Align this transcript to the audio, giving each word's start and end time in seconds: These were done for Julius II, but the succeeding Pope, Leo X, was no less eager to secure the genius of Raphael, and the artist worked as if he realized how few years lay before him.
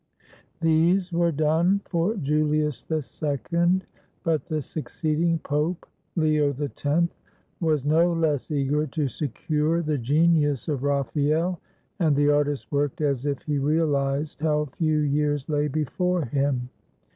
These 0.61 1.13
were 1.13 1.31
done 1.31 1.81
for 1.85 2.15
Julius 2.15 2.87
II, 2.89 3.81
but 4.23 4.43
the 4.47 4.59
succeeding 4.59 5.37
Pope, 5.37 5.85
Leo 6.15 6.55
X, 6.59 6.87
was 7.59 7.85
no 7.85 8.11
less 8.11 8.49
eager 8.49 8.87
to 8.87 9.07
secure 9.07 9.83
the 9.83 9.99
genius 9.99 10.67
of 10.67 10.81
Raphael, 10.81 11.59
and 11.99 12.15
the 12.15 12.29
artist 12.31 12.71
worked 12.71 12.99
as 12.99 13.27
if 13.27 13.43
he 13.43 13.59
realized 13.59 14.39
how 14.39 14.65
few 14.75 14.97
years 15.01 15.47
lay 15.47 15.67
before 15.67 16.25
him. 16.25 16.69